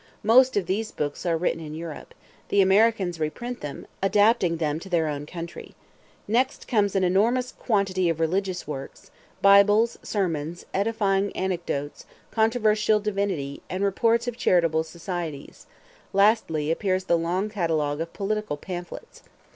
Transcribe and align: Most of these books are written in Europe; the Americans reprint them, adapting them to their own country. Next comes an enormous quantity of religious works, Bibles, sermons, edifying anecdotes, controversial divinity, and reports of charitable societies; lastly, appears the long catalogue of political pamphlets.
Most 0.23 0.57
of 0.57 0.65
these 0.65 0.91
books 0.91 1.27
are 1.27 1.37
written 1.37 1.63
in 1.63 1.75
Europe; 1.75 2.15
the 2.49 2.59
Americans 2.59 3.19
reprint 3.19 3.61
them, 3.61 3.85
adapting 4.01 4.57
them 4.57 4.79
to 4.79 4.89
their 4.89 5.05
own 5.07 5.27
country. 5.27 5.75
Next 6.27 6.67
comes 6.67 6.95
an 6.95 7.03
enormous 7.03 7.51
quantity 7.51 8.09
of 8.09 8.19
religious 8.19 8.67
works, 8.67 9.11
Bibles, 9.43 9.99
sermons, 10.01 10.65
edifying 10.73 11.31
anecdotes, 11.35 12.07
controversial 12.31 12.99
divinity, 12.99 13.61
and 13.69 13.83
reports 13.83 14.27
of 14.27 14.37
charitable 14.37 14.83
societies; 14.85 15.67
lastly, 16.13 16.71
appears 16.71 17.03
the 17.03 17.15
long 17.15 17.47
catalogue 17.47 18.01
of 18.01 18.11
political 18.11 18.57
pamphlets. 18.57 19.21